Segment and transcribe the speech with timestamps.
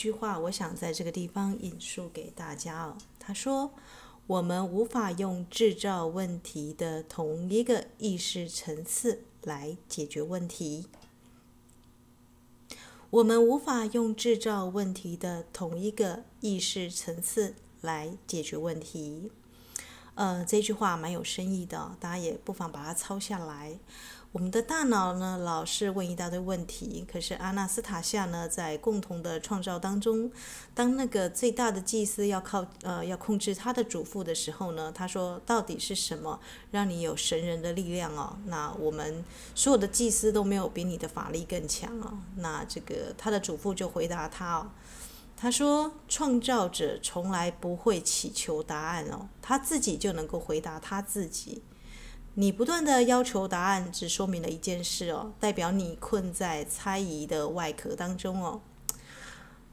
[0.00, 2.96] 句话，我想在这个地方引述给大家哦。
[3.18, 3.74] 他说
[4.26, 10.86] ：“我们无法用制造问题的同一个意识层次来解决问题。
[13.10, 19.30] 我们无法用制造问题的同一个意识层次来解决问题。”
[20.16, 23.78] 呃，这句话蛮有深意的，大家也不妨把它抄下来。
[24.32, 27.04] 我们的大脑呢，老是问一大堆问题。
[27.10, 30.30] 可是阿纳斯塔夏呢，在共同的创造当中，
[30.72, 36.38] 当那个最大的祭司要靠呃要控制他的主妇的时候呢，他说：“到底是什么
[36.70, 38.38] 让你有神人的力量哦？
[38.46, 39.24] 那我们
[39.56, 44.70] 所有的祭司都没有比你的法力更强哦。”那这个他的主妇就回答他哦，
[45.36, 51.64] 他说：“创造者从来不会祈求答案哦，他自己就能够回答他自己。”
[52.34, 58.60] 你不断的要求答案，只说明了一件事哦，代表你困在猜疑的外壳当中哦。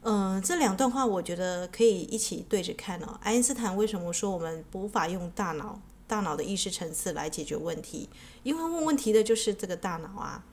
[0.02, 3.20] 嗯、这两段话我觉得可以一起对着看哦。
[3.22, 8.10] 爱因斯坦为什么说我们无法用大脑、大脑的意识层次来解决问题？
[8.44, 10.44] 因为问问题的就是这个大脑啊。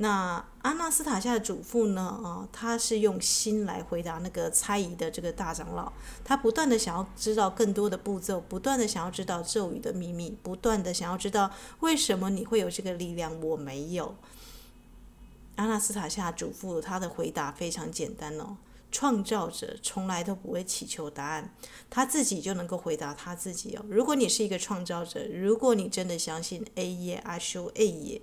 [0.00, 2.20] 那阿纳斯塔夏的主妇呢？
[2.22, 5.92] 啊，他是用心来回答那个猜疑的这个大长老，
[6.24, 14.14] 他不断的想要知道更多的步骤，不断的想要知道咒语的秘密，不断的想要知道为什么你会有这个力量，我没有。
[15.56, 18.56] 阿纳斯塔夏主妇他的回答非常简单哦，
[18.92, 21.52] 创造者从来都不会祈求答案，
[21.90, 23.84] 他自己就能够回答他自己哦。
[23.88, 28.22] 如果你是一个创造者，如果你真的相信 A 耶阿修 A 耶。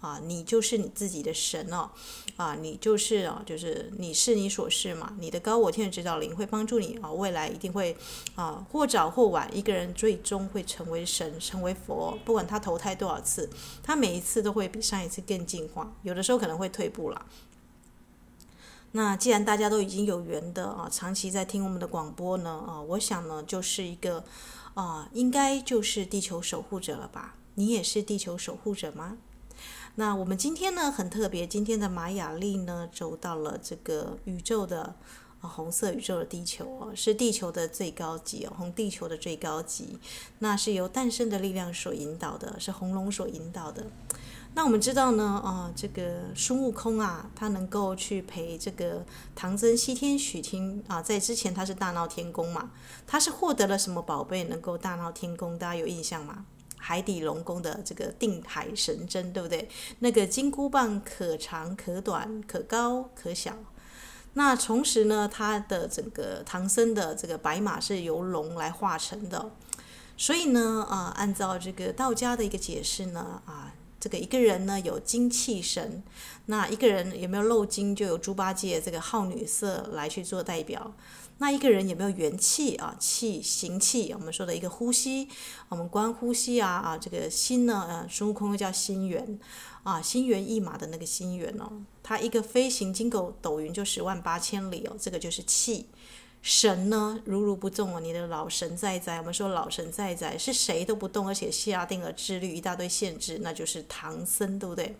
[0.00, 1.90] 啊，你就是你自己的神哦，
[2.36, 5.14] 啊，你就是啊，就是你是你所是嘛。
[5.18, 7.96] 你的高我天的指导灵会帮助你啊，未来一定会
[8.34, 12.18] 啊，或早或晚，一个人最终会成为神，成为佛。
[12.24, 13.50] 不管他投胎多少次，
[13.82, 17.26] 他每一次都会比上一次更进化，有的时候可能会退步了。
[18.92, 24.24] 那既然大家都已经有缘的啊，长期在听我们的广播呢啊，我想呢，就是一个
[24.74, 27.36] 啊，应该就是地球守护者了吧？
[27.54, 29.18] 你也是地球守护者吗？
[29.96, 34.94] 那我们今天呢，很特别，今天的玛雅历呢走到了这个宇宙的
[35.40, 39.98] 红色宇宙的地球哦，是地球的最高级哦，红地球的最高级，
[40.38, 43.86] 那是由诞生的力量所引导的，是红龙所引导的。
[44.54, 52.70] 那我们知道呢，啊，这个孙悟空啊，他能够去陪这个唐僧西天取经啊，在之前他是大闹天宫嘛，
[53.06, 55.58] 他是获得了什么宝贝能够大闹天宫？
[55.58, 56.46] 大家有印象吗？
[56.80, 59.68] 海底龙宫的这个定海神针，对不对？
[59.98, 63.56] 那个金箍棒可长可短，可高可小。
[64.32, 69.50] 那同时呢，它的整个唐僧的这个白马是由龙来化成的。
[70.16, 76.02] 所以呢，啊，按照这个道家的一个解释呢，啊，这个一个人呢有精气神，
[76.46, 80.94] 那一个人有没有漏精，就有猪八戒这个好女色来去做代表。
[81.42, 82.94] 那一个人有没有元气啊？
[83.00, 85.26] 气行气，我们说的一个呼吸，
[85.70, 89.40] 我们观呼吸啊啊，这个心呢，呃，孙悟空又叫心猿
[89.82, 95.86] 啊，心猿意马的那个心猿哦，他一个飞行筋斗斗云就十万八千里哦，这个就是气。
[96.42, 104.94] 神呢，如如不动哦，你的老神在在，我们说老神在在是谁都不动，而且下定了自律，一大堆限制，那就是唐僧，对不对？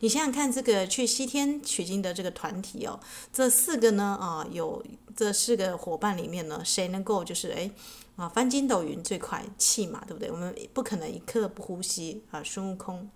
[0.00, 2.98] 你想想看，这个去西天取经的这个团体哦，
[3.32, 4.84] 这四个呢啊，有
[5.16, 7.70] 这四个伙伴里面呢，谁能够就是哎
[8.16, 10.30] 啊翻筋斗云最快气嘛，对不对？
[10.30, 13.08] 我们不可能一刻不呼吸啊，孙悟空。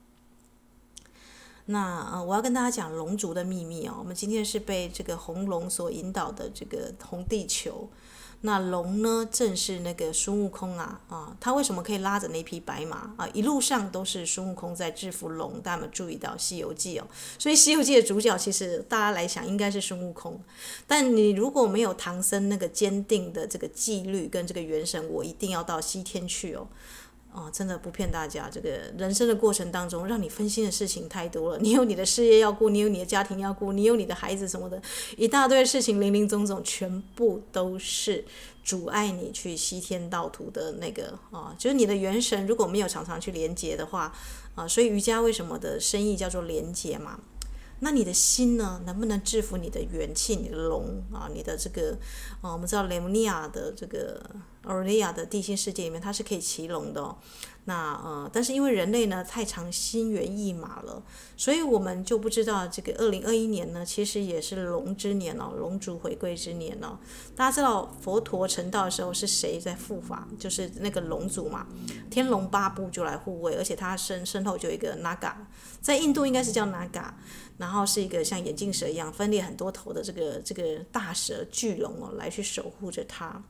[1.66, 3.96] 那呃，我要跟大家讲龙族的秘密哦。
[3.98, 7.88] 我们今天是被这个红龙所引导的这个红地球。
[8.42, 13.28] 那龙呢，正是那个孙悟空啊啊，他为什么可以拉着那匹白马啊？
[13.34, 15.60] 一路上都是孙悟空在制服龙。
[15.60, 17.06] 大家有没有注意到《西游记》哦？
[17.38, 20.40] 所以《西游记》的主角其实大家来想应该是孙悟空。
[20.86, 26.66] 但你如果没有唐僧那个坚定的这个纪律跟这个元神，我一定要到西天去哦。
[27.32, 28.68] 哦，真的不骗大家，这个
[28.98, 31.58] 人生的过程当中，让你分心的事情太多了。
[31.60, 34.82] 你有你的事业要顾，你有你的家庭要顾，你有你的孩子什么的，
[35.16, 38.24] 一大堆事情，林林总总，全部都是
[38.64, 44.12] 阻碍你去西天道途的那个啊，就是你的元神如果没有常常去连接的话
[44.56, 47.20] 啊，所以瑜伽为什么的生意叫做连接嘛？
[47.80, 51.98] 那你的心呢，能不能制服你的元气，你的龙啊，你的这个
[52.40, 54.20] 啊，我们知道雷姆尼亚的这个。
[54.64, 57.16] 欧利亚的地心世界里面，它是可以骑龙的哦。
[57.64, 61.02] 那呃，但是因为人类呢太常心猿意马了，
[61.34, 66.98] 所以我们就不知道这个二零二一年呢，其实也是龙之年哦，龙族回归之年哦。
[67.34, 70.28] 大家知道佛陀成道的时候是谁在护法？
[70.38, 71.66] 就是那个龙族嘛，
[72.10, 75.32] 天龙八部就来护卫，而且他身身后就有一个 Naga，
[75.80, 77.04] 在印度应该是叫 Naga，
[77.60, 83.42] 然后是一个像眼镜蛇一样分裂很多头的这个这个大蛇巨龙哦，来去守护着他。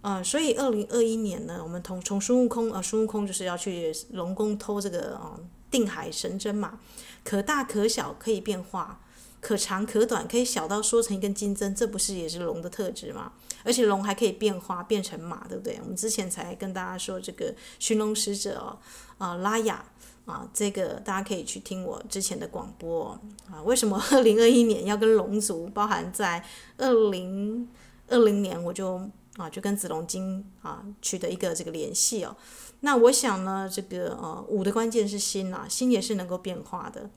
[0.00, 5.40] 呃，所以二零二一年呢，我们从从孙悟空，呃，孙悟空就是要去龙宫偷这个呃
[5.70, 6.80] 定海神针嘛，
[7.22, 9.00] 可大可小，可以变化，
[9.40, 13.32] 可长可短，可以小到缩成一根金针，这不是也是龙的特质吗？
[13.62, 15.78] 而且龙还可以变化，变成马，对不对？
[15.80, 18.76] 我们之前才跟大家说这个寻龙使者哦，
[19.18, 19.84] 啊、呃，拉雅
[20.24, 23.18] 啊，这个大家可以去听我之前的广播
[23.50, 26.44] 啊、为什么二零二一年要跟龙族，包含在
[26.76, 27.68] 二零
[28.08, 29.08] 二零年我就。
[29.38, 32.36] 啊，就跟紫龙金啊取得一个这个联系哦。
[32.80, 37.08] 那我想呢，这个呃五的关键是心呐、啊，心也是能够变化的。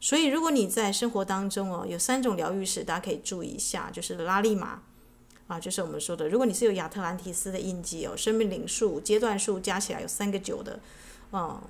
[0.00, 4.82] 所以如果你在生活当中哦，有三种疗愈石，大家可以注意一下，就是拉力玛
[5.46, 10.80] 啊，就是我们说的，如果你是有亚特兰提斯的印记哦，生命灵数阶段数加起来有三个九的，
[11.32, 11.60] 嗯，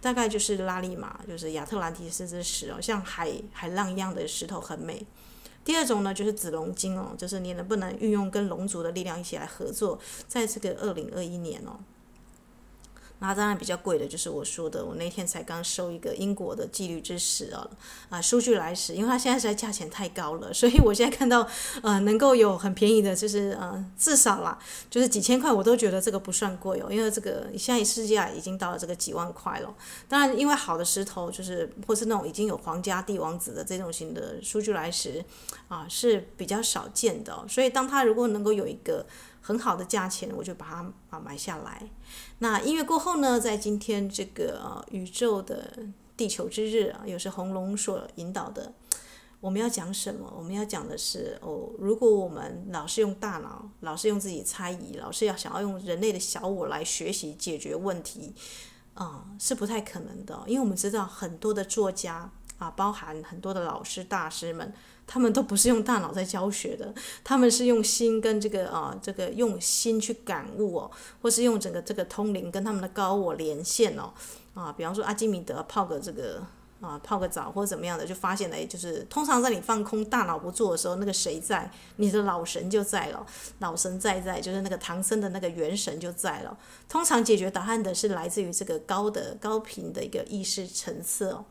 [0.00, 5.04] 大概就是拉力嘛，就是亚特兰蒂斯之石哦，像海海浪一样的石头很美。
[5.64, 11.78] 第二种呢，就是紫龙晶哦，就是你能不能运用跟龙族的力量一起来合作，在这个二零二一年哦。
[13.20, 17.68] 那当然比较贵的就是我说的，我那天才刚收一个英国的纪律之石啊，
[18.10, 21.46] 啊，数据来时，因为它现在实在价钱太高了，所以我现在看到
[21.82, 29.74] 呃能够有很便宜的，就是呃至少啦，就是几千块我都觉得这个不算贵哦，因为这个现在市价已经到了这个几万块了。
[30.08, 35.24] 当然，因为好的石头就是或是那种已经有皇家帝王子的这种型的数据来时
[35.66, 39.04] 啊是比较少见的，所以当它如果能够有一个。
[39.40, 41.88] 很好的价钱，我就把它啊买下来。
[42.38, 45.72] 那音乐过后呢，在今天这个、宇宙的
[46.16, 48.72] 地球之日啊，又是红龙所引导的，
[49.40, 50.32] 我们要讲什么？
[50.36, 58.34] 我们要讲的是哦，如果我们老是用大脑，老是用自己猜疑，老是要想要用人类的小我来学习解决问题
[58.94, 60.38] 啊、是不太可能的。
[60.46, 64.74] 因为我们知道很多的作家啊，包含很多的老师大师们。
[65.08, 66.94] 他们都不是用大脑在教学的，
[67.24, 70.90] 他们是用心跟这个啊，这个用心去感悟哦，
[71.22, 74.12] 或是用整个这个通灵跟他们的高我连线哦，
[74.52, 76.42] 啊，比方说阿基米德泡个这个
[76.82, 83.26] 啊，泡个澡或者怎么样的，就发现了，就是通常在你放空大脑不做的时候，那个谁在，你的老神就在了，
[83.60, 86.56] 老神在在，就是那个唐僧的那个元神就在了。
[86.88, 91.44] 通常解决答案的是来自于这个高的高频的一个意识层次哦。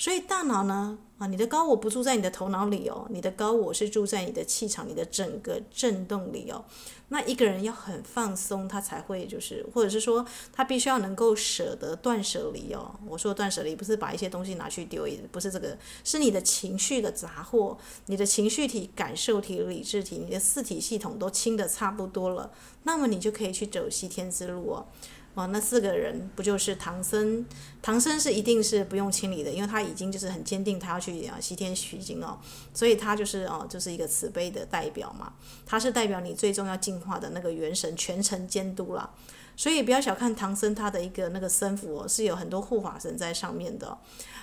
[0.00, 6.64] 所以大脑呢，啊，你的高我不住在你的头脑里哦，你的高我是住在你的气场、你的整个震动里哦。
[7.08, 10.24] 那一个人要很放松，他才会就是，或者是说，
[10.54, 12.98] 他必须要能够舍得断舍离哦。
[13.06, 17.76] 我说断舍离不是把一些东西拿去丢，也不是这个，是你的情绪的杂货，
[18.06, 22.50] 你的情绪体、感受体、理智体，你的四体系统都清得差不多了，
[22.84, 24.86] 那么你就可以去走西天之路哦。
[25.34, 27.44] 哦，那四个人不就是唐僧？
[27.80, 32.36] 唐僧是一定是不用清理的，因为他已经就是很坚定，他要去啊西天取经哦，
[32.74, 35.32] 所以他就是哦，就是一个慈悲的代表嘛。
[35.64, 39.08] 他是代表你最终要进化的那个元神，全程监督啦。
[39.56, 43.96] 所以不要小看唐僧他的一个那个僧服哦，是有很多护法神在上面的。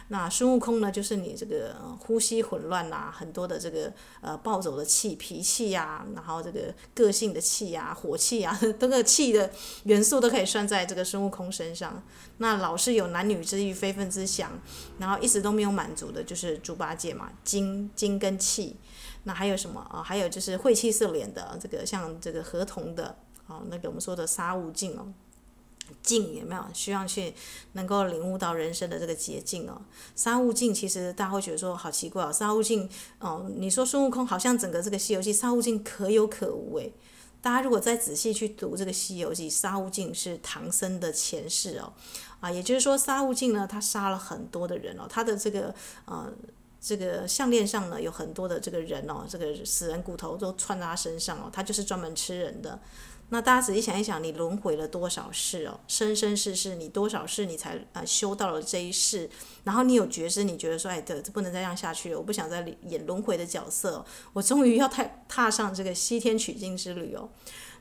[0.09, 9.51] 那孙悟空呢，就是你这个呼吸混乱呐，很多的这个呃暴走的气、脾气呀，然后这个个性的气呀、火气呀， 这个气的
[9.83, 12.01] 元素都可以算在这个孙悟空身上。
[12.37, 14.51] 那老是有男女之欲、非分之想，
[14.97, 18.77] 然后一直都没有满足的，就是猪八戒嘛，精精跟气。
[19.23, 20.01] 那还有什么啊？
[20.01, 23.17] 还有就是晦气色脸的这个，像这个合同的。
[23.47, 25.07] 啊，那个我们说的沙悟净哦，
[26.03, 27.33] 境有没有需要去
[27.73, 29.81] 能够领悟到人生的这个捷径哦？
[30.15, 32.89] 沙悟净其实大家会觉得说好奇怪哦，沙悟净
[33.19, 36.93] 哦，你说孙悟空好像整个这个《西游记》沙悟净可有可无诶。
[37.39, 41.93] 大家如果再仔细去读这个《西游记》，沙悟净是唐僧的前世哦，
[42.39, 45.73] 啊，也就是说沙悟净呢，他杀了很多的人哦，他的这个
[46.05, 46.31] 呃
[46.81, 52.79] 这个项链上呢有很多的这个人哦，这个死人骨头都穿在他身上哦，他就是专门吃人的。
[53.29, 55.79] 那大家仔细想一想，你轮回了多少世哦？
[55.87, 59.29] 生生世世，你多少世你才啊修到了这一世？
[59.65, 67.29] 然后你有觉知，你觉得说，哎，这这不能再这样下去了，我不想再演轮回的角色，我终于要踏踏上这个西天取经之旅哦。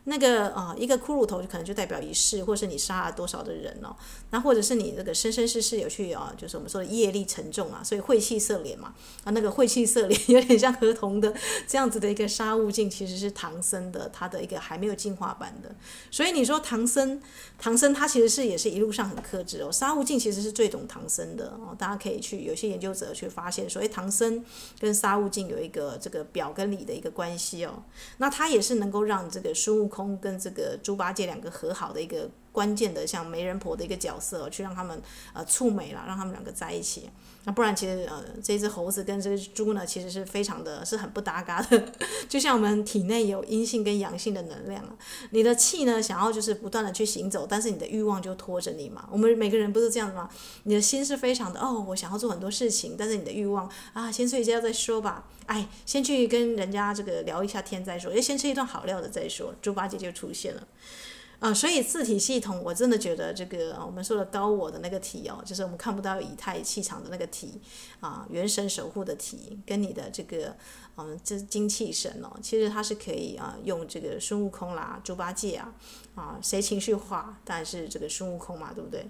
[0.09, 3.95] 那个啊、一个骷髅头就可能就代表一世，或是你杀了多少的人哦，
[4.31, 8.95] 那或者是你这个生生世世有去啊，就是我们说的业力沉重啊，所以晦气色脸嘛，
[9.25, 11.35] 啊，那个晦气色脸 有点像河童的
[11.67, 15.75] 这样子的一个杀悟净，其实是唐僧的他的一个还没有进化版的，
[16.13, 17.21] 所以你说唐僧，
[17.59, 24.45] 唐僧他其实是也是一路上很克制哦，杀悟净其实是最懂唐僧的哦，大家可以去有些研究者去发现说，哎，唐僧
[24.79, 27.83] 跟杀悟净有一个这个表跟里的一个关系哦，
[28.19, 29.96] 那他也是能够让这个孙悟空。
[29.97, 34.99] 空跟这个猪八戒两个和好的一个关键的像媒人婆的一个角色，去让他们
[35.35, 37.11] 呃触媒了，让他们两个在一起。
[37.45, 41.93] 那不然其实呃这只猴子跟这只猪呢，其实是非常的是很不搭嘎的。
[42.31, 44.83] 就像我们体内有阴性跟阳性的能量，
[45.33, 49.07] 你的气呢想要就是不断的去行走，但是你的欲望就拖着你嘛。
[49.13, 50.31] 我们每个人不是这样子吗？
[50.63, 55.27] 你的心是非常的哦，我想要做很多事情，但是你的欲望啊，先睡一觉再说吧。
[55.45, 59.55] 哎，先去跟人家这个聊一下天再说，诶，先吃一顿好料的再说。
[59.61, 60.67] 猪八戒就出现了。
[61.39, 67.61] 啊、所以字体系统，我真的觉得这个我们说的高我的那个体哦，就是我们看不到以太气场的那个体
[68.01, 70.57] 啊，元神守护的体，跟你的这个
[70.97, 75.75] 嗯，这精气神哦，其实它是可以啊，用这个孙悟空啦、猪八戒啊，
[76.15, 79.07] 啊，谁情绪化，但是这个孙悟空嘛，对不对？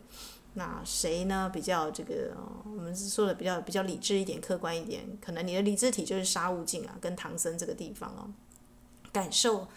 [0.55, 8.29] 那谁呢比较这个，我们是说的比较比较理智一点、客观一点，可能你的理智体就是沙悟净啊，跟唐僧这个地方哦，
[9.13, 9.69] 感受。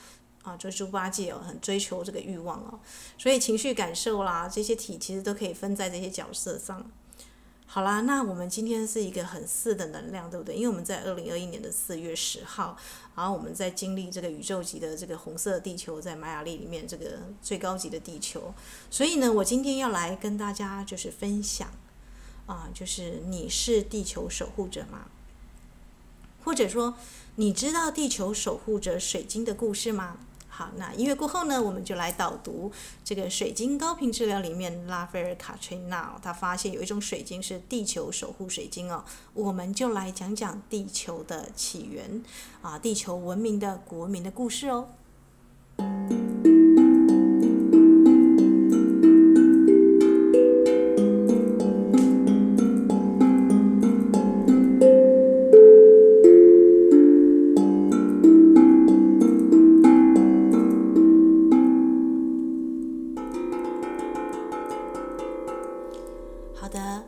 [0.44, 2.80] 啊，就猪八戒哦，很追求这个欲望哦，
[3.18, 6.90] 所以情绪感受啦，这些体其实都可以分在这些角色上。
[7.72, 10.56] 好啦，那我们今天是一个很四的能量，对不对？
[10.56, 12.76] 因为我们在二零二一年的四月十号，
[13.16, 18.54] 然后我们在经历这个宇宙级的这个红色地球，在玛雅历里面这个最高级的地球，
[18.90, 21.70] 所以呢，我今天要来跟大家就是分享
[22.48, 25.06] 啊，就是你是地球守护者吗？
[26.44, 26.96] 或者说，
[27.36, 30.18] 你知道地球守护者水晶的故事吗？
[30.60, 32.70] 好，那音乐过后呢，我们就来导读
[33.02, 42.22] 这个水晶高频治疗里面，拉斐尔卡崔娜他发现有一种水晶是地球守护水晶哦，我们就来讲讲地球的起源
[42.62, 44.90] 啊，地球文明的国民的故事哦。
[66.60, 67.06] 好的，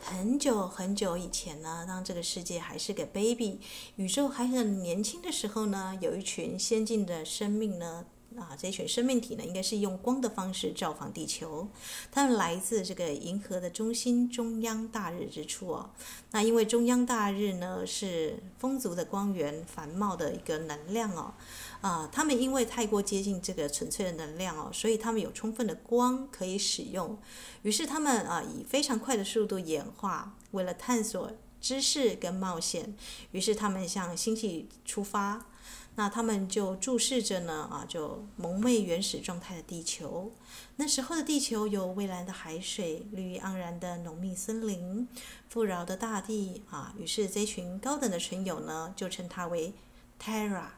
[0.00, 3.58] 很久很久以前呢，当这个世界还是个 baby，
[3.96, 8.04] 宇宙还很年轻的时候呢，有一群先进的生命呢，
[8.38, 11.68] 啊，这一群生命体呢，应该是用光的方式造访地球。
[12.10, 15.90] 他们来自这个银河的中心中央大日之处哦。
[16.30, 21.34] 那因为中央大日呢是丰足的光源、繁茂的一个能量哦。
[21.80, 27.18] 啊，他们因为太过接近这个纯粹的能量哦，所以他们有充分的光可以使用。
[27.62, 32.94] 于是他们啊，以非常快的速度演化，为了探索知识跟冒险，
[33.32, 35.46] 于是他们向星际出发。
[35.94, 40.32] 那他们就注视着呢啊，就蒙昧原始状态的地球。
[40.76, 45.06] 那时候的地球有蔚蓝的海水、绿意盎然的浓密森林、
[45.50, 46.94] 富饶的大地啊。
[46.98, 49.74] 于是这群高等的存有呢，就称它为
[50.18, 50.68] Terra。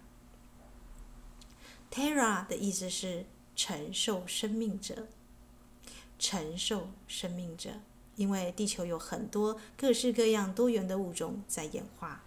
[1.93, 5.07] Terra 的意思是承受生命者，
[6.19, 7.71] 承受生命者，
[8.17, 12.25] 因为地球有很多各式各样多元的物种在演化，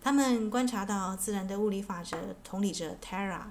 [0.00, 3.42] 他们观察到自然的物理法则，统理着 Terra，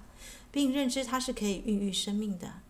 [0.51, 2.61] 并认知它是可以孕育生命的。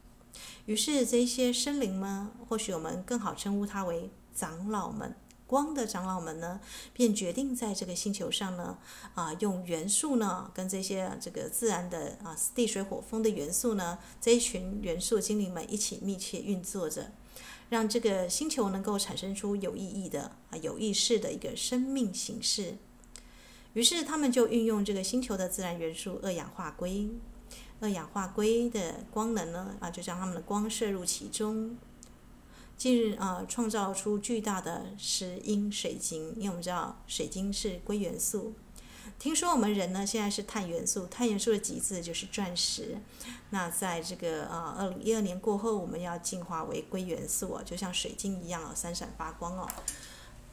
[0.65, 5.15] 于是这些生灵们，或许我们更好称呼它为长老们。
[5.45, 6.59] 光的长老们呢，
[6.91, 8.77] 便决定在这个星球上呢，
[9.15, 17.13] 啊，用元素呢，跟这些这个自然的啊地水火风的元素呢，这一群元素精灵们一起密切运作着，
[17.69, 22.75] 让这个星球能够产生出有意义的啊有意识的一个生命形式。
[23.77, 27.11] 于是他们就运用这个星球的自然元素二氧化硅，
[27.79, 31.77] 二氧化硅的光能呢，啊，就将他们的光射入其中。
[32.75, 38.55] 近日啊，创造出巨大的石英水晶，因为我们知道水晶是硅元素。
[39.19, 42.97] 听说我们人呢，现在是碳元素，碳元素的极致就是钻石。
[43.51, 49.69] 那在这个啊，二零一二年过后，我们要进化为硅元素啊，就像水晶一样哦，闪闪发光哦。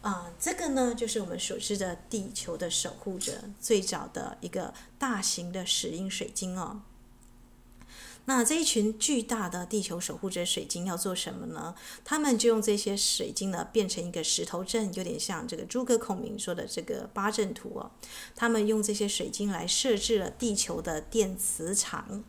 [0.04, 6.82] 啊，这个呢，就是我们所知的地球的守护者，最早的一个大型的石英水晶哦。
[8.26, 11.74] 那这一群巨大的地球守护者水晶要做什么呢？
[12.04, 17.90] 他们就用这些水晶呢，变成一个石头阵，有点像这个诸葛孔明说的这个八阵图哦。
[18.36, 22.22] 他们用这些水晶来设置了地球的电磁场。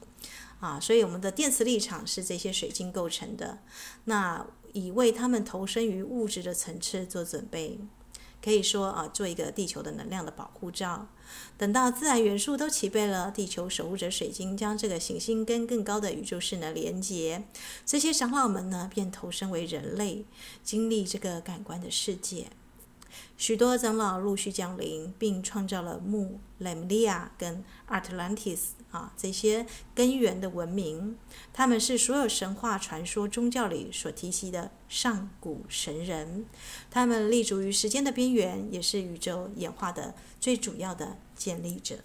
[0.61, 3.59] 啊，所以我们的电磁力场是这些水晶构成的。
[4.05, 7.79] 那以为他们投身于物质的层次做准备，
[8.43, 11.07] 可以说啊，做一个地球的能量的保护罩。
[11.57, 17.45] 等到自然元素都齐备了，地球守护者水晶将这个行星跟更高的宇宙势能连接，
[17.85, 20.25] 这些长老们呢，便投身为人类，
[20.61, 22.47] 经历这个感官的世界。
[23.37, 28.59] 许多长老陆续降临，并创造了木、Lemuria 跟 Atlantis
[28.91, 31.17] 啊这些根源的文明。
[31.53, 36.45] 他们是所有神话传说、宗教里所提及的上古神人。
[36.89, 41.97] 他们立足于时间的边缘，也是宇宙演化的最主要的建立者。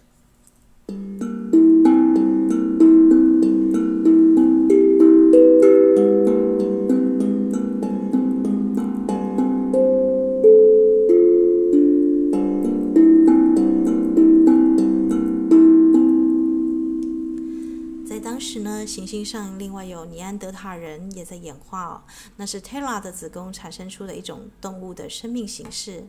[18.85, 22.03] 行星上另外有尼安德塔人也在演化哦，
[22.37, 26.07] 那是 Terra 的子宫产生出的一种动物的生命形式，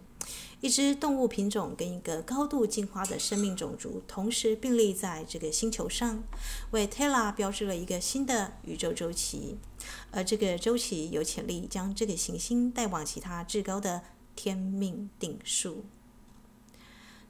[0.61, 6.23] 一只动物品种跟一个高度进化的生命种族同时并立在这个星球上，
[6.71, 9.59] 为 Terra 标志了一个新的宇宙周期，
[10.11, 14.03] 而这个周期有潜力将这个行星带往其他至高的
[14.35, 15.85] 天命定数。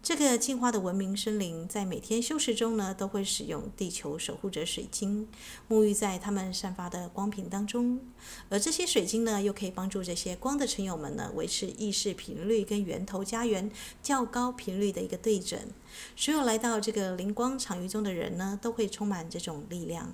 [0.03, 5.29] 这个进化的文明生灵在每天修持中呢，都会使用地球守护者水晶，
[5.69, 8.01] 沐浴在他们散发的光频当中。
[8.49, 13.71] 而这些水晶呢，又可以帮助这些光的存有们呢，维持意识频率跟源头家园
[14.03, 15.69] 较高频率的一个对准。
[16.17, 20.13] 所有来到这个灵光场域中的人呢，都会充满这种力量。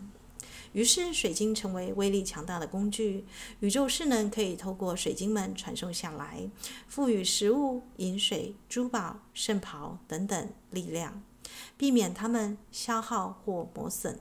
[0.73, 3.25] 于是，水晶成为威力强大的工具。
[3.61, 6.49] 宇宙势能可以透过水晶们传送下来，
[6.87, 11.23] 赋予食物、饮水、珠宝、圣袍等等力量，
[11.77, 14.21] 避免它们消耗或磨损。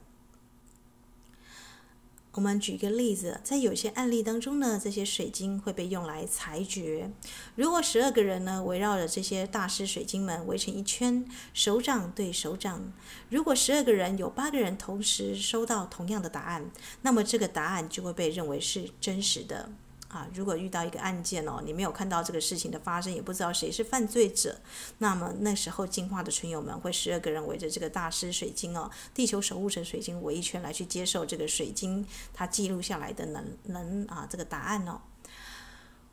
[2.37, 7.09] 我们举一个例子，在有些案例当中呢，这些水晶会被用来裁决。
[7.55, 11.25] 如果十二个人呢，围绕着这些大师水晶们围成一圈，
[11.55, 12.93] 手掌对手掌，
[13.31, 16.69] 如果十二个人有八个人同时收到同样的答案，
[17.01, 19.71] 那么这个答案就会被认为是真实的。
[20.07, 24.59] 啊，如果遇到一个案件哦，你没有看到这个事情的发生，也不知道谁是犯罪者，
[24.99, 35.01] 那么那时候进化的群友们会十二个人围着这个大师水晶哦，地球守护神水晶围一圈来去接受这个水晶它记录下来的能能啊这个答案哦，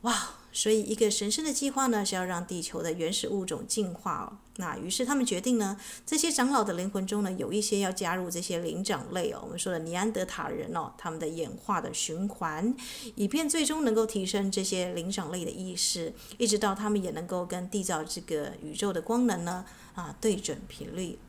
[0.01, 0.29] 哇！
[0.55, 4.37] 所以，一个神圣的计划呢，是要让地球的原始物种进化哦。
[4.55, 12.73] 那于是他们决定呢，这些长老的灵魂中呢，有一些要加入这些灵长类哦，我们说的尼安德塔人哦，他们的演化的循环，
[13.15, 21.19] 以便最终能够提升这些灵长类的意识，一直到他们也能够跟缔造这个宇宙的光能呢啊对准频率。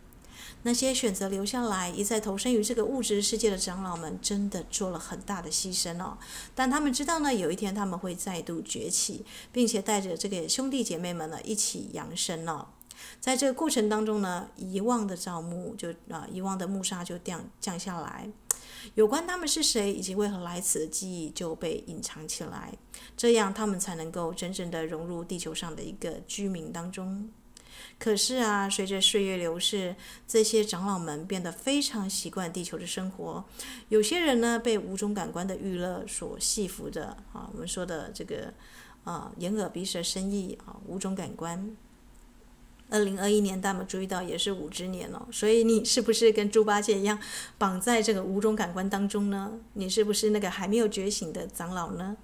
[0.66, 6.18] 那些选择留下来一再投身于这个物质世界的长老们，真的做了很大的牺牲哦。
[6.57, 12.66] 但他们知道呢，有一天他们会再度崛起，并且带着这个兄弟姐妹们呢一起扬升哦。
[13.20, 18.29] 在这个过程当中呢，遗忘的造木就啊，遗忘的木沙就降降下来，
[18.96, 22.76] 有关他们是谁以及为何来此的记忆就被隐藏起来，
[23.16, 27.31] 这样他们才能够真正的融入地球上的一个居民当中。
[27.98, 33.44] 可是啊，随着岁月流逝，这些长老们变得非常习惯地球的生活。
[33.88, 38.52] 有些人呢，被五种感官的娱乐所系服着啊，我们说的这个
[39.04, 41.76] 啊，眼耳鼻舌身意啊，五种感官。
[42.88, 47.18] 二零二一年，大家注意到也是五之年哦，所以你是不是跟猪八戒一样，
[47.58, 49.58] 绑在这个五种感官当中呢？
[49.72, 52.16] 你是不是那个还没有觉醒的长老呢？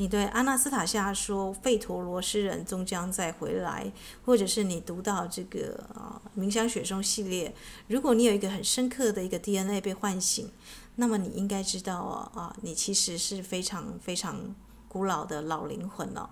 [0.00, 3.92] 你对阿纳斯塔夏说费陀罗斯人终将再回来，
[4.24, 7.52] 或者是你读到这个啊冥想雪松系列，
[7.88, 10.52] 如果你有一个很深刻的一个 DNA 被唤醒，
[10.94, 14.54] 那么你应该知道啊啊，你其实是非常非常
[14.88, 16.30] 古老的老灵魂了。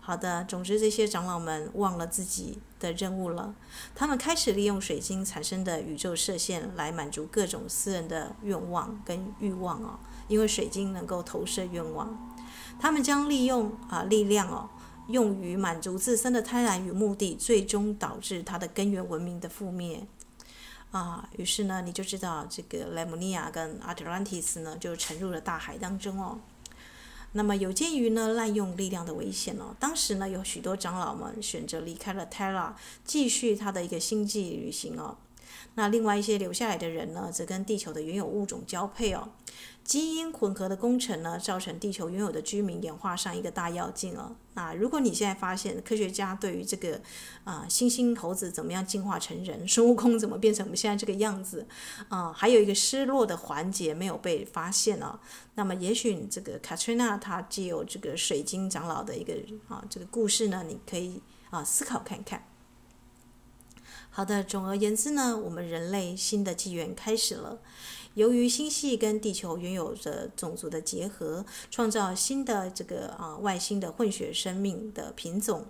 [0.00, 3.54] 好的，总之这些长老们忘了自己的任务了，
[3.94, 9.98] 他们开始利用水晶产生的宇宙射线来满足各种私人的愿望跟欲望哦，
[10.28, 12.33] 因为水晶能够投射愿望。
[12.78, 14.68] 他们将利用啊力量哦，
[15.08, 20.06] 用于满足自身的贪婪与目的，最终导致他的根源文明的覆灭
[20.90, 21.28] 啊。
[21.36, 26.38] 于是呢，你就知道这个莱姆尼亚跟阿特兰蒂斯呢，就沉入了大海当中哦。
[27.36, 35.16] 那么有鉴于呢滥用力量的危险哦，当时呢有许多长老们选择离开了 Terra，继续他的一个星际旅行哦。
[35.74, 39.30] 那另外一些留下来的人呢，则跟地球的原有物种交配哦。
[39.84, 44.34] 基因混合的工程呢，造成地球原有的居民演化上一个大跃进哦。
[44.54, 46.98] 那如果你现在发现科学家对于这个
[47.44, 51.66] 啊，猩猩猴子怎么样进化成人，孙悟空怎么变成我们现在这个样子
[52.08, 55.20] 啊，还有一个失落的环节没有被发现哦，
[55.56, 59.34] 那么也许这个 Katrina 她既有这个水晶长老的一个
[59.68, 61.20] 啊这个故事呢，你可以
[61.50, 62.46] 啊思考看看。
[64.08, 67.58] 好的，总而言之呢，我们人类新的纪元开始了。
[68.14, 75.66] 由于星系跟地球拥有着种族的结合，创造新的这个啊外星的混血生命的品种，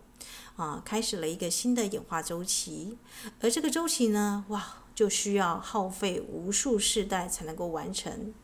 [0.57, 2.97] 啊，开始了一个新的演化周期。
[3.41, 8.35] 而这个周期呢，哇，就需要耗费无数世代才能够完成。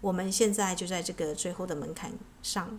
[0.00, 2.78] 我们现在就在这个最后的门槛上。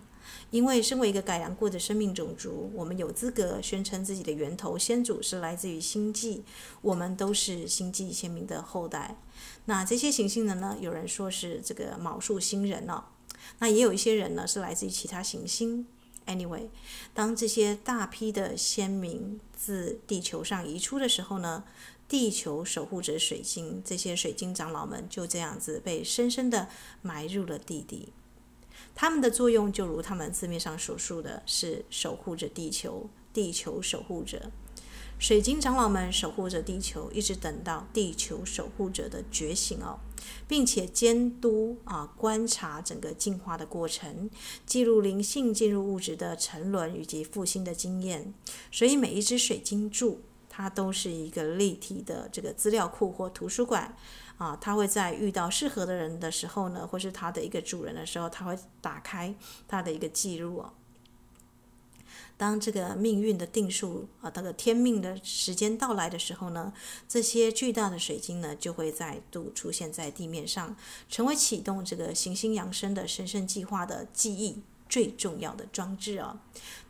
[0.50, 6.42] 因为身为一个改良过的生命种族，我们有资格宣称自己的源头先祖是来自于星际，
[6.80, 9.16] 我们都是星际先民的后代。
[9.64, 10.76] 那这些行星人呢？
[10.80, 13.04] 有人说是这个卯宿星人哦，
[13.58, 15.86] 那也有一些人呢是来自于其他行星。
[16.26, 16.68] Anyway，
[17.12, 21.64] 当这些大批的先民自地球上移出的时候呢，
[22.08, 26.68] 地球守护者水晶这些水晶长老们就这样子被深深的
[27.00, 28.12] 埋入了地底。
[28.94, 34.50] 他们的作用就如他们字面上所述的，是守护着地球，地球守护者。
[35.18, 40.00] 水晶长老们守护着地球，一直等到地球守护者的觉醒哦，
[40.48, 44.28] 并且监督啊，观察整个进化的过程，
[44.66, 48.34] 记录灵性进入物质的沉沦以及复兴的经验。
[48.72, 53.96] 所以每一只水晶柱，它都是一个立体的这个资料库或图书馆。
[54.42, 59.32] 啊，他会在遇到适合的人的时候呢，或是他的一个主人的时候，他会打开
[59.68, 60.72] 他的一个记录哦。
[62.36, 66.72] 当这个命运的定数啊，这个天命的时间到来的时候呢，
[67.08, 70.74] 这些巨大的水晶呢，就会再度出现在地面上，
[71.08, 76.40] 成为启动这个行星扬升的神圣计划的记忆最重要的装置哦。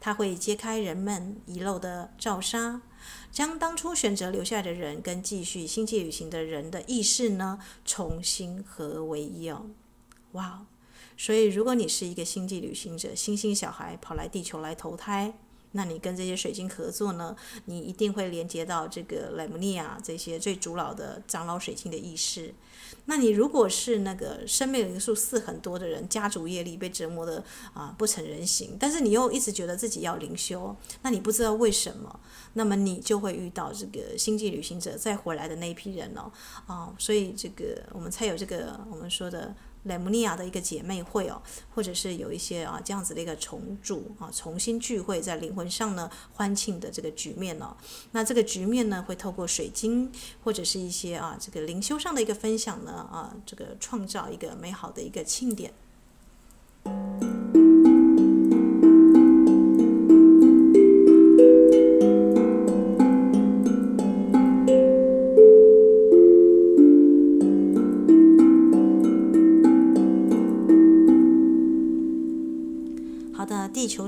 [0.00, 2.80] 它会揭开人们遗漏的罩纱。
[3.30, 9.66] 将当初选择留下的人跟继续星际旅行的人的意识呢，重新合为一哦，
[10.32, 10.66] 哇！
[11.16, 15.34] 所以如果你是一个星际旅行者，星星小孩跑来地球来投胎。
[15.74, 17.34] 那你跟这些水晶合作呢，
[17.64, 22.52] 你一定会连接到这个莱姆尼亚这些最古老的长老水晶的意识。
[23.06, 27.42] 那你如果是那个生命灵数四很多的人，家族业力被折磨的
[27.74, 32.20] 啊不成人形，但是你又一直觉得自己要灵修，那你不知道为什么，
[32.54, 36.30] 那么你就会遇到这个星际旅行者再回来的那一批人哦，
[36.66, 39.54] 啊，所以这个我们才有这个我们说的。
[39.84, 41.42] 莱姆尼亚的一个姐妹会哦，
[41.74, 47.76] 或者是有一些啊这样子的一个重组啊，重新聚会在灵魂上呢欢庆的这个局面哦。
[48.12, 50.10] 那这个局面呢，会透过水晶
[50.44, 55.72] 或者是一些啊这个灵修上的一个分享呢啊，这个创造一个美好的一个庆典。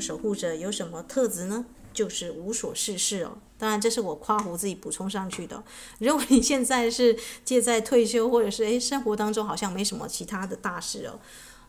[0.04, 1.64] 守护者有什么特质呢？
[1.94, 3.38] 就是无所事事哦。
[3.56, 5.62] 当然，这是我夸胡自己补充上去的。
[6.00, 11.20] 如果你现在是借在退休，或者是诶生活当中好像没什么其他的大事哦，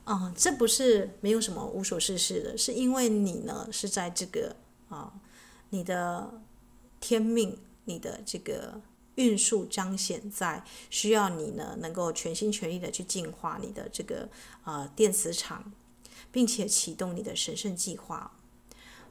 [0.03, 4.55] 啊、嗯，这不是没有什么无所事事的，是因为你呢是在这个
[4.89, 5.13] 啊，
[5.69, 6.41] 你的
[6.99, 8.81] 天命，你的这个
[9.13, 14.27] 运数彰显在需要你呢能够全心全意的去净化你的这个
[14.63, 15.71] 啊电磁场。
[16.35, 18.29] 并且启动你的神圣计划。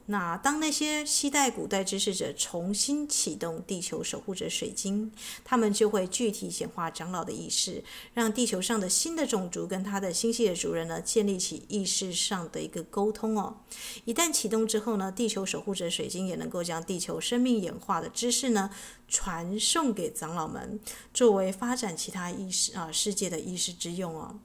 [0.07, 5.11] 那当那些期待古代知识者重新启动地球守护者水晶，
[5.43, 7.83] 他们就会具体显化长老的意识，
[8.13, 13.57] 让地球上的新的种族跟他的星系的主人呢，建立起意识上的一个沟通哦。
[14.05, 18.69] 一旦启动之后呢，地球守护者水晶也能够将地球生命演化的知识呢，
[19.09, 20.79] 传送给长老们，
[21.15, 24.39] 作为发展其他意识啊世界的意识之用哦。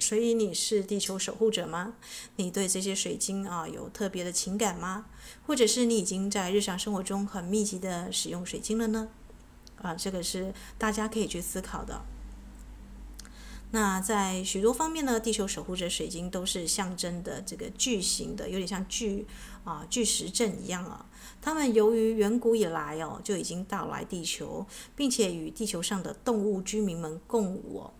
[0.00, 1.94] 所以你是地球守护者吗？
[2.36, 5.06] 你对这些水晶啊有特别的情感吗？
[5.46, 9.08] 或者是你已经在日常生活中很密集的使用水晶了呢？
[9.82, 12.02] 啊，这个是大家可以去思考的。
[13.72, 19.26] 那在许多方面呢，地球守护者水晶都是象征的这个巨型的，有点像巨
[19.62, 21.06] 啊巨石阵一样啊。
[21.40, 27.90] 他们由于远古以来哦就已经到来地球，并且与地球上的动物居民们共舞。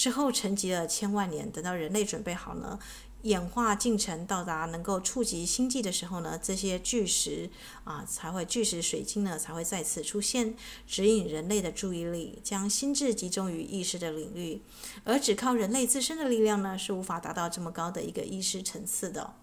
[0.00, 2.78] 之后沉积了千万年，等到人类准备好呢，
[3.24, 7.50] 演化进程到达能够触及星际的时候呢，这些巨石
[7.84, 14.62] 啊才会巨石水晶呢才会再次出现，指引人类的注意力，将心智集中于意识的领域，
[15.04, 19.34] 而只靠人类自身的力量呢是无法达到这么高的一个意识层次的。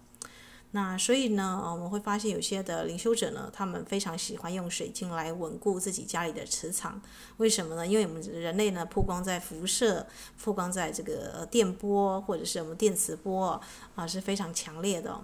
[0.72, 7.00] 那所以呢，我们会发现有些的灵修者呢，他们非常喜欢用水晶来稳固自己家里的磁场。
[7.38, 7.86] 为什么呢？
[7.86, 10.06] 因为我们人类呢，曝光在辐射、
[10.42, 13.60] 曝光在这个电波或者是我们电磁波
[13.94, 15.20] 啊，是非常强烈的。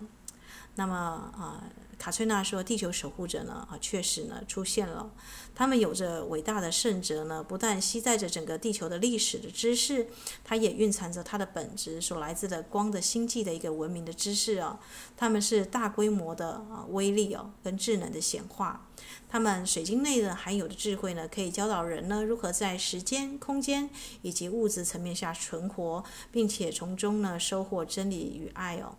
[0.76, 1.62] 那么啊。
[1.98, 5.10] 卡翠娜说：“地球守护者呢，啊，确实呢出现了。
[5.54, 10.08] 他们有着伟大的圣哲呢，不但携带着整个地球的历史的知识，
[10.42, 14.78] 它也蕴藏着它的本质所来自的光的星际的一个文明的知识啊。
[15.16, 18.88] 他们是大规模的啊威力哦，跟智能的显化。
[19.28, 23.90] 他们水晶内的含有的智慧呢，可以教导人呢如何在时间、空间
[24.22, 28.96] 以及物质层面下存活，并且从中呢收获真理与爱哦。”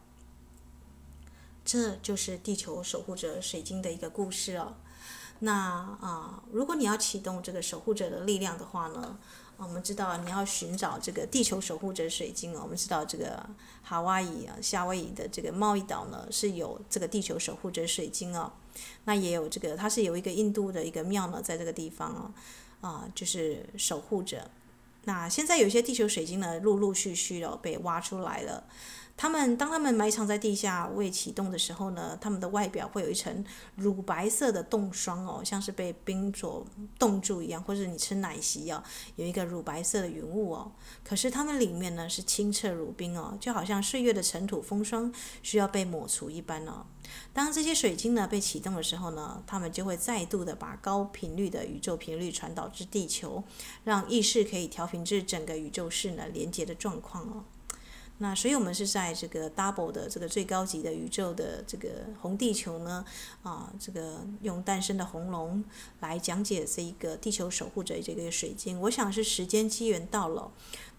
[1.66, 4.76] 这就是地球守护者水晶的一个故事哦。
[5.40, 5.54] 那
[6.00, 9.20] 啊，如果你要启动这个守护者的力量的话呢，
[9.58, 12.62] 我们知道你要寻找这个地球守护者水晶哦。
[12.64, 13.46] 我们知道这个
[13.84, 18.54] 夏威夷啊，夏威夷的这个贸易岛呢是有这个地球守护者水晶哦。
[19.04, 22.34] 那也有这个，它是有一个印度的一个庙呢，在这个地方
[22.82, 24.50] 哦，啊，就是守护者。
[25.04, 28.64] 那现在有些地球水晶呢，陆陆续续的被挖出来了。
[29.18, 33.44] 他们当他们埋藏在地下未启动的时候呢，他们的外表会有一层
[33.76, 36.66] 乳白色的冻霜哦，像是被冰所
[37.00, 38.84] 冻住一样，或者你吃奶昔哦，
[39.16, 40.70] 有一个乳白色的云雾哦。
[41.02, 46.86] 可是它们里面呢是清澈如冰哦，就好像岁月的尘土风霜需要被抹除一般哦。
[47.32, 53.42] 当这些水晶呢被启动的时候呢，他们就会再度的把高频率的宇宙频率传导至地球，
[53.86, 57.46] 让意识可以调频至整个宇宙室呢连接的状况哦。
[58.20, 61.90] 那所以，我们是在这个 double 的这个最高级的宇宙的这个
[62.22, 63.04] 红地球呢，
[63.44, 65.62] 啊，这个用诞生的红龙
[66.00, 68.80] 来讲解这一个地球守护者这个水晶。
[68.80, 70.50] 我想是时间机缘到了。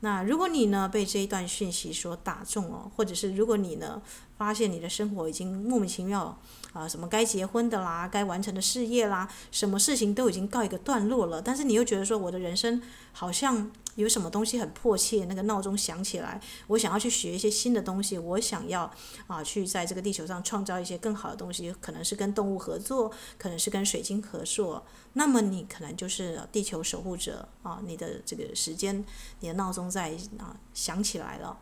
[0.01, 4.03] 那如果你呢被这一段讯息所打中哦，或者是如果你呢
[4.37, 6.39] 发现你的生活已经莫名其妙
[6.77, 13.71] 啊，什么该结婚的啦，该完成的事业啦，什么事情都已经告一个段落了，但是你又觉得说我的人生好像。
[13.97, 18.93] 有什么东西很迫切，那个闹钟响起来，我想要去学一些新的东西，我想要
[19.27, 24.85] 啊去在这个地球上创造一些更好的东西，可能是跟动物合作，可能是跟水晶合作，
[25.15, 29.03] 那么你可能就是地球守护者啊，你的这个时间，
[29.41, 31.59] 你的闹钟在啊响起来了。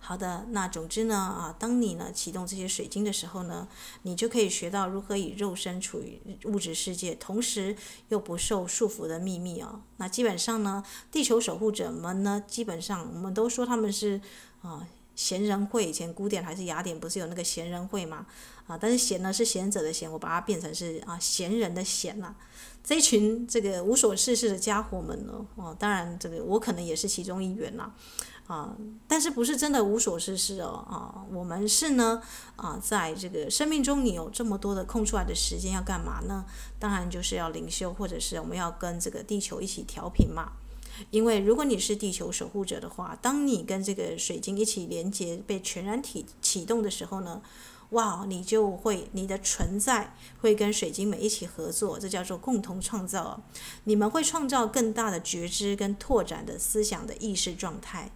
[0.00, 3.68] 好的，那总之呢，啊，当你呢启动这些水晶的时候呢，
[4.02, 7.76] 你就可以学到如何以肉身处于物质世界，同时
[8.08, 9.82] 又不受束缚的秘密啊。
[9.98, 14.18] 那基本上呢，地球守护者们呢，基本上我们都说他们是
[14.62, 18.24] 啊贤人会，以前古典还是雅典不是有那个贤人会吗？
[18.66, 22.34] 啊，但是贤呢是贤者的贤，我把它变成是啊贤人的贤了。
[22.84, 27.92] 这群这个无所事事的家伙们呢，哦，当然这个我可能也是其中一员啦。
[28.48, 30.84] 啊但是不是真的无所事事哦？
[30.88, 32.20] 啊，我们是呢，
[32.56, 36.44] 啊，在这个生命中，你有这么多的空出来的时间要干嘛呢？
[36.78, 40.52] 当然就是要灵修，或者是我们要跟这个地球一起调频嘛。
[41.10, 47.40] 因为如果你是地球守护者的话，当你跟这个水晶一起连接，被全然体启动的时候呢，
[47.90, 53.40] 哇，你就会你的存在会跟水晶们一起合作，这叫做共同创造。
[53.84, 58.10] 你们会创造更大的觉知跟拓展的思想的意识状态。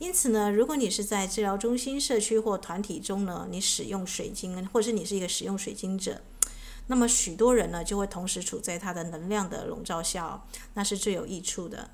[0.00, 6.22] 因此呢，如果你是在治疗中心、社区或团体中呢，你使用水晶，或者是你是一个使用水晶者，
[6.86, 11.90] 那么许多人呢就会同时处在它的能量的笼罩下，那是最有益处的。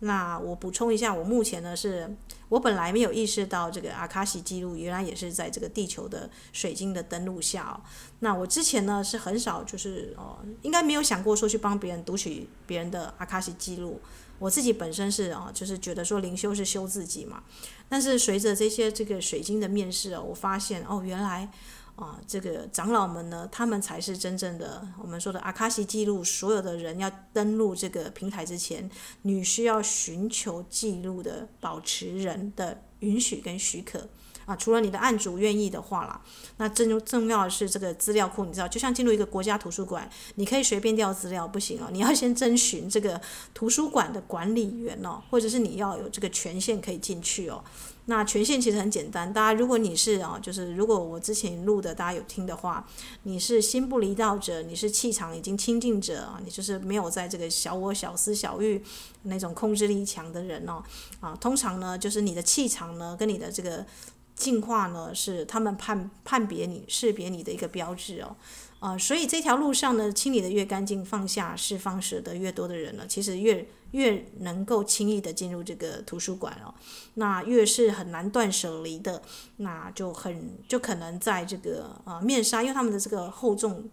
[0.00, 2.16] 那我补充一下，我目前呢是，
[2.48, 7.80] 我本来没有意识到这个阿卡西记录原来也是在这个地球的水晶的登录下哦。
[8.18, 14.00] 那我之前呢是很少就是哦，应该没有想过说去帮别人读取别人的阿卡西记录。
[14.38, 17.42] 我自己本身是啊，就是觉得说灵修是修自己嘛，
[17.88, 21.48] 但是随着这些这个水晶的面试啊，我发现哦，原来
[21.96, 26.24] 啊，这个长老们呢，他们才是真正的我们说的阿卡西记录。
[26.24, 28.90] 所有的人要登录这个平台之前，
[29.22, 34.08] 你需要寻求记录的保持人的允许跟许可，
[34.46, 36.20] 啊，除了你的案主愿意的话啦，
[36.58, 43.20] 那真重要的是这个资料库，你知道，就像进入一个国家图书馆，你可以随便调资料不行哦，你要先征询这个
[43.52, 47.62] 图书馆的管理员哦，或者是你要有这个权限可以进去哦。
[48.06, 52.86] 那权限其实很简单，大家如果你是啊，就是如果我之前录的大家有听的话，
[53.22, 58.82] 你是心不离道者，你是气场已经清净者啊，你就是没有在这个小我、小私、小欲
[59.22, 60.82] 那种控制力强的人哦，
[61.20, 63.86] 啊，通常呢就是你的气场呢跟你的这个
[64.34, 68.36] 进化呢是他们判判别你、识别你的一个标志哦。
[68.80, 76.74] 啊，所以这条路上呢，清理的越干净，放下、释放、舍得越多的人呢，其实越越能够轻易的进入这个图书馆哦。
[77.14, 79.22] 那越是很难断舍离的，
[79.56, 83.88] 那就很就可能在这个呃面纱，因为他们的这个厚重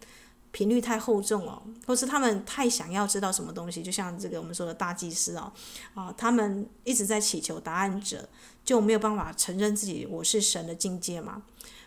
[0.51, 5.51] 频率太厚重哦，或是他们太想要知道什么东西，就像这个我们说的大祭司哦，
[5.93, 8.27] 啊，他们一直在祈求答案者，
[8.63, 11.41] 就没有办法承认自己我是神的境界嘛。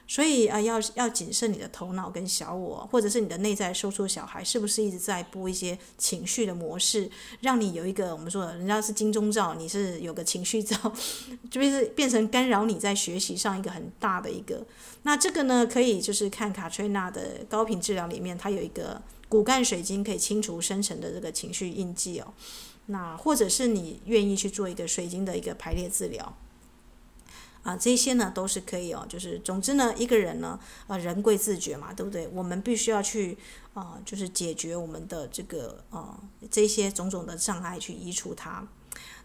[0.07, 10.77] 所以啊，要要谨慎你的头脑跟小我，或者是你的内在收缩小孩，是不是一直在播一些情绪的模式，让你有一个我们说的，人家是金钟罩，你是有个情绪罩，
[11.51, 14.63] 就是变成干扰你在学习上一个很大的一个。
[15.05, 22.35] 那这个呢，可以就是看卡翠娜的高频治疗里面，它有一个骨干水晶可以清除深层的这个情绪印记哦。
[22.87, 26.37] 那或者是你愿意去做一个水晶的一个排列治疗。
[27.65, 32.29] 啊，这些呢都是可以哦，就是总之呢，一个人呢，啊，人贵自觉嘛，对不对？
[32.29, 33.37] 我们必须要去
[33.73, 38.69] 啊，就是解决我们的这个啊，这些种种的障碍，去移除它。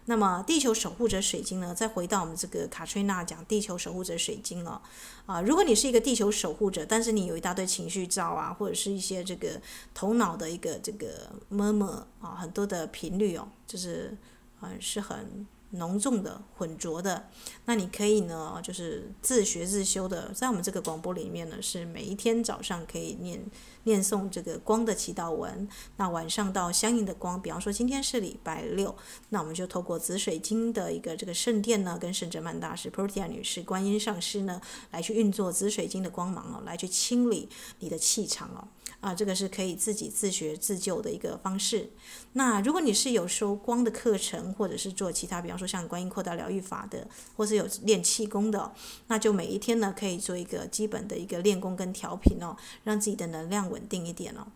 [0.06, 4.80] 那么，地球守护者水晶呢，再回到我们这个卡翠娜讲地球守护者水晶哦，
[5.26, 9.60] 啊，如果你是一个地球守护者，但是你有一大堆情绪照啊，或者是一些这个
[9.92, 14.16] 头脑的一个这个 murmur 啊，很多的频率哦，就是
[14.62, 15.46] 嗯、是很。
[15.70, 17.28] 浓重的、混浊的，
[17.64, 23.40] 那你可以呢，就是自学自修的，在我们这个广播里面呢，是每一天早上可以念
[23.84, 28.94] 念诵这个光的祈祷文，那晚上到相应的光，比方说今天是礼拜六，
[29.28, 38.66] 那我们就透过紫水晶的一个这个圣殿呢，跟圣哲曼大师、普提亚女士、观音上师呢，来去运作紫水晶的光芒哦，来去清理你的气场哦。
[39.00, 41.90] 啊，这个是可以自己自学自救的一个方式。
[42.34, 48.72] 那如果你是有收光的课程，或者是做其他，比方说像观音扩大疗愈法的，或是有练气功的，
[49.06, 54.46] 那就每一天呢可以做一个基本的一个练功跟调频哦，让自己的能量稳定一点哦。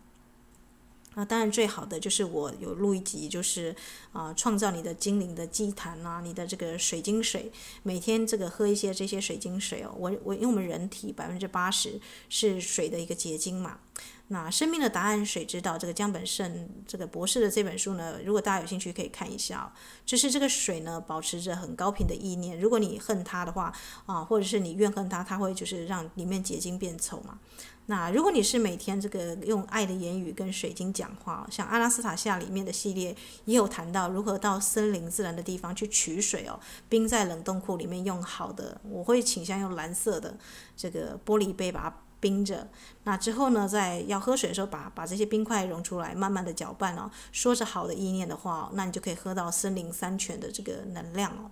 [1.15, 3.75] 那当然最好的就是我有录一集，就是
[4.11, 7.51] 啊，创造你的精灵的祭坛啊，你的这个水晶水，
[7.83, 9.93] 每天这个喝一些这些水晶水哦。
[9.97, 11.99] 我我因为我们人体百分之八十
[12.29, 13.79] 是水的一个结晶嘛。
[14.27, 19.67] 那生命的答案，水知道这个江本胜这个博士的这本书呢，如果大家有兴趣可以看一下哦。
[20.03, 22.59] 就是这个水呢，保持着很高频的意念。
[22.59, 23.71] 如果你恨它的话
[24.07, 27.39] 啊，或者是你怨恨它，它会就是让里面结晶变丑嘛。
[27.87, 40.35] 那如果你是每天这个用爱的言语跟水晶讲话，像阿拉斯塔夏里面的系列也有谈到如何到森林自然的地方去取水哦，冰在冷冻库里面用好的，我会倾向用蓝色的
[40.75, 42.67] 这个玻璃杯把它冰着。
[43.03, 51.51] 那之后呢，在要喝水的时候把把这些冰块融出来，慢慢的搅拌哦，说着好的意念的话，那你就可以喝到森林山泉的这个能量哦。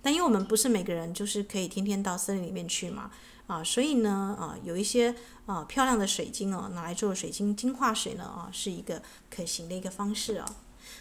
[0.00, 3.10] 但因为我们不是每个人就是可以天天到森林里面去嘛。
[3.46, 5.14] 啊，所以呢，啊，有一些
[5.46, 10.46] 啊漂亮的水晶哦，拿来做水晶净化水呢，啊，是一个可行的一个方式哦。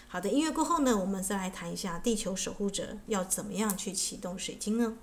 [0.08, 4.96] 好的，音乐过后呢，我们再来谈一下地球守护者要怎么样去启动水晶呢？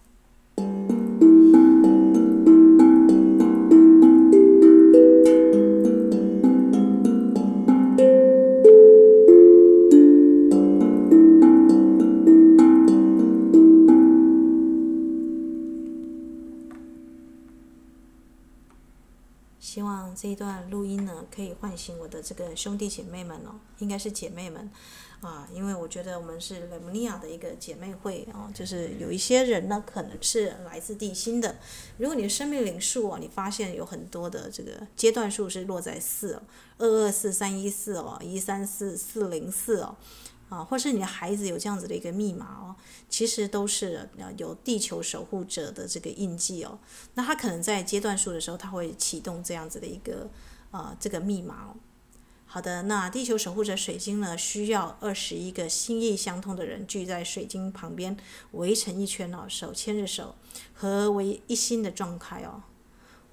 [21.71, 24.69] 唤醒我的这个兄弟姐妹们哦，应该是姐妹们
[25.21, 31.55] 啊，因为我觉得我们是雷姆尼亚的一个姐妹会哦，就是有一些人呢，可能是来自地心的。
[31.97, 36.43] 如果你的生命灵数哦，你发现有很多的这个阶段数是落在四哦，
[36.79, 39.97] 二二四三一四哦，一三四四零四哦。
[40.49, 42.75] 啊，或是你的孩子有这样子的一个密码哦，
[43.09, 46.77] 其实都是有地球守护者的这个印记哦。
[47.15, 50.29] 那他可能在阶段数的时候，他会启动这样子的一个
[50.71, 51.75] 啊这个密码。
[52.47, 58.17] 好的，那地球守护者水晶呢，需要二十一个心意相通的人聚在水晶旁边
[58.53, 60.35] 围成一圈哦，手牵着手，
[60.75, 62.65] 合为一心的状态哦。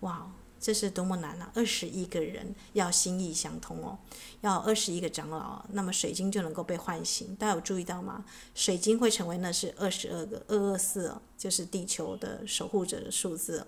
[0.01, 1.51] 哇，这是多么难啊！
[1.55, 3.97] 二十一个人要心意相通哦，
[4.41, 7.35] 要二十一个长老，那么水晶就能够被唤醒。
[7.37, 8.23] 大家有注意到吗？
[8.53, 13.65] 水晶会成为那是二十二个二二四，就是地球的守护者的数字。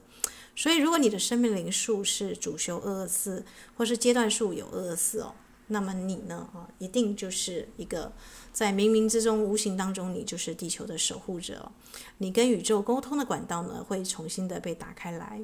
[0.59, 3.45] 所以，如果你的生命灵数是主修二二四，
[3.77, 5.33] 或是阶段数有二二四哦，
[5.67, 8.11] 那么你呢啊，一定就是一个
[8.51, 11.71] 在冥冥之中、无形当中，你就是地球的守护者。
[12.17, 15.39] 你跟宇宙沟通的管道呢，会重新的被打开来。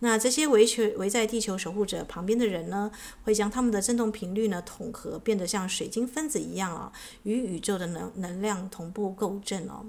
[0.00, 6.92] 那这些围球围在地球守护者旁边的人呢，会将他们的振动频率呢统合，变得像水晶分子一样啊，
[7.22, 9.86] 与宇宙的能能量同步共振哦。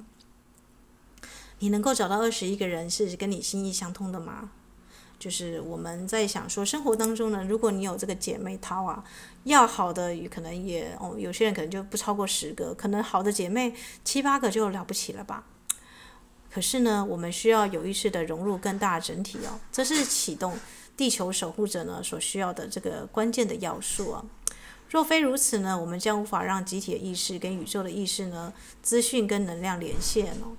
[1.64, 4.50] 你能够找到二十一个人是跟你心意相通的吗？
[5.18, 9.02] 就是我们在想说，生活当中呢，如果你有这个姐妹淘啊，
[9.46, 15.46] 要好的可能也哦，有些人可能就不超过十个，可能好的姐妹七八个就了不起了吧。
[16.52, 20.60] 可是呢，我们需要有意识地融入更大整体哦，这是启动
[20.98, 24.26] 地球守护者呢所需要的这个关键的要素啊。
[24.90, 28.52] 若非如此呢，我们将无法让集体的意识跟宇宙的意识呢，
[28.82, 30.58] 资讯跟能量连线哦。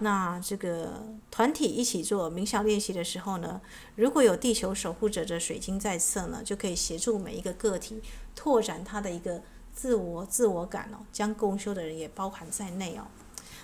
[0.00, 3.60] 那这个团体一起做冥想练习的时候呢，
[3.94, 8.02] 如果有地球守护者的水晶在侧呢，就可以协助每一个个体
[8.34, 9.40] 拓展他的一个
[9.72, 13.06] 自我自我感哦，将共修的人也包含在内哦。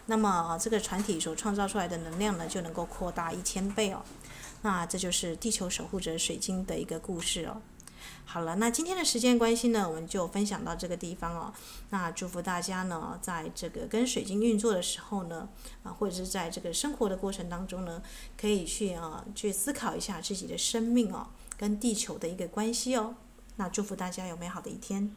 [0.07, 4.03] 那么这个团体所创造出来的能量呢，就能够扩大一千倍哦。
[4.62, 7.61] 那这就是地球守护者水晶的一个故事哦。
[8.25, 11.53] 好了，那今天的时间关系呢，我们就分享到这个地方哦。
[11.91, 15.49] 那祝福大家呢，在这个跟水晶运作的时候呢，
[15.83, 18.03] 啊，或者是在这个生活的过程当中呢，
[18.41, 21.27] 可以去啊去思考一下自己的生命哦，
[21.59, 23.16] 跟地球的一个关系哦。
[23.57, 25.14] 那祝福大家有美好的一天。